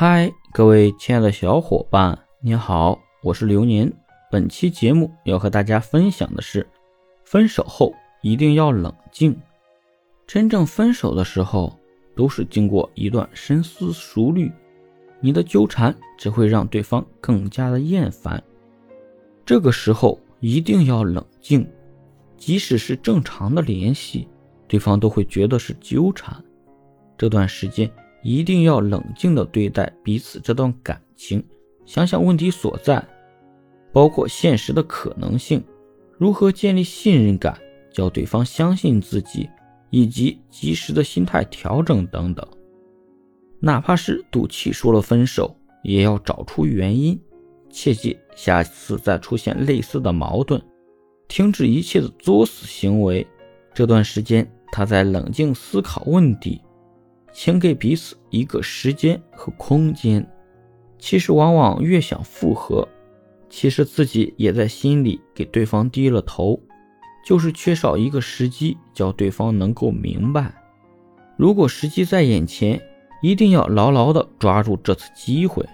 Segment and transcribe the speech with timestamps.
[0.00, 3.92] 嗨，各位亲爱的小伙伴，你好，我是流年。
[4.30, 6.64] 本期节目要和大家分享的是，
[7.24, 7.92] 分手后
[8.22, 9.36] 一定要冷静。
[10.24, 11.76] 真正分手的时候，
[12.14, 14.52] 都是经过一段深思熟虑，
[15.18, 18.40] 你的纠缠只会让对方更加的厌烦。
[19.44, 21.68] 这个时候一定要冷静，
[22.36, 24.28] 即使是正常的联系。
[24.68, 26.40] 对方都会觉得是纠缠，
[27.16, 27.90] 这段时间
[28.22, 31.44] 一定要冷静的对待彼此这段感情，
[31.86, 33.06] 想想问题所在，
[33.92, 35.62] 包括现实的可能性，
[36.16, 37.58] 如何建立信任感，
[37.90, 39.48] 叫对方相信自己，
[39.90, 42.46] 以及及时的心态调整等等。
[43.60, 47.20] 哪怕是赌气说了分手，也要找出原因，
[47.70, 50.62] 切记下次再出现类似的矛盾，
[51.28, 53.26] 停止一切的作死行为。
[53.74, 54.48] 这段时间。
[54.70, 56.60] 他在冷静思考问题，
[57.32, 60.26] 请给彼此一个时间和空间。
[60.98, 62.86] 其实，往往越想复合，
[63.48, 66.60] 其实自己也在心里给对方低了头，
[67.24, 70.52] 就是缺少一个时机，叫对方能够明白。
[71.36, 72.82] 如果时机在眼前，
[73.22, 75.64] 一定要牢牢的抓住这次机会。